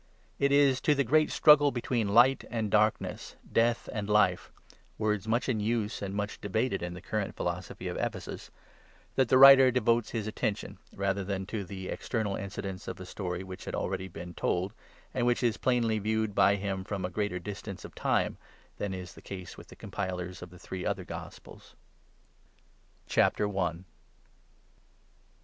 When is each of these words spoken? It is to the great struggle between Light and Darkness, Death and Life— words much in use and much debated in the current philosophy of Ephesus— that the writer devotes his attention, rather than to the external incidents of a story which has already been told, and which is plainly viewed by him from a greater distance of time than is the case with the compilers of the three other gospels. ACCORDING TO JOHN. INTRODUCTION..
It 0.39 0.51
is 0.51 0.81
to 0.81 0.95
the 0.95 1.03
great 1.03 1.29
struggle 1.31 1.69
between 1.71 2.07
Light 2.07 2.43
and 2.49 2.71
Darkness, 2.71 3.35
Death 3.51 3.87
and 3.93 4.09
Life— 4.09 4.51
words 4.97 5.27
much 5.27 5.47
in 5.47 5.59
use 5.59 6.01
and 6.01 6.15
much 6.15 6.41
debated 6.41 6.81
in 6.81 6.95
the 6.95 7.01
current 7.03 7.35
philosophy 7.35 7.87
of 7.87 7.97
Ephesus— 7.97 8.49
that 9.15 9.29
the 9.29 9.37
writer 9.37 9.69
devotes 9.69 10.09
his 10.09 10.25
attention, 10.25 10.79
rather 10.95 11.23
than 11.23 11.45
to 11.45 11.63
the 11.63 11.87
external 11.89 12.35
incidents 12.35 12.87
of 12.87 12.99
a 12.99 13.05
story 13.05 13.43
which 13.43 13.65
has 13.65 13.75
already 13.75 14.07
been 14.07 14.33
told, 14.33 14.73
and 15.13 15.27
which 15.27 15.43
is 15.43 15.57
plainly 15.57 15.99
viewed 15.99 16.33
by 16.33 16.55
him 16.55 16.83
from 16.83 17.05
a 17.05 17.09
greater 17.11 17.37
distance 17.37 17.85
of 17.85 17.93
time 17.93 18.37
than 18.79 18.95
is 18.95 19.13
the 19.13 19.21
case 19.21 19.55
with 19.55 19.67
the 19.67 19.75
compilers 19.75 20.41
of 20.41 20.49
the 20.49 20.57
three 20.57 20.83
other 20.83 21.03
gospels. 21.05 21.75
ACCORDING 23.05 23.33
TO 23.33 23.37
JOHN. 23.37 23.47
INTRODUCTION.. 23.65 23.85